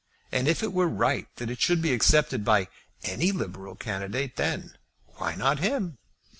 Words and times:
And 0.31 0.47
if 0.47 0.63
it 0.63 0.73
were 0.73 0.87
right 0.87 1.27
that 1.35 1.51
it 1.51 1.61
should 1.61 1.79
be 1.79 1.93
accepted 1.93 2.43
by 2.43 2.69
any 3.03 3.31
liberal 3.31 3.75
candidate, 3.75 4.35
then, 4.35 4.75
why 5.13 5.35
not 5.35 5.57
by 5.57 5.63
him? 5.67 5.99